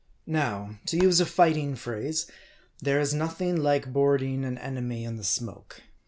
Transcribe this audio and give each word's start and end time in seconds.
112 0.25 0.59
MARDI. 0.59 0.73
Now, 0.73 0.79
to 0.87 0.97
use 0.97 1.19
a 1.19 1.27
fighting 1.27 1.75
phrase, 1.75 2.25
there 2.79 2.99
is 2.99 3.13
nothing 3.13 3.57
like 3.57 3.93
board 3.93 4.23
ing 4.23 4.43
an 4.43 4.57
enemy 4.57 5.03
in 5.03 5.15
the 5.17 5.23
smoke. 5.23 5.83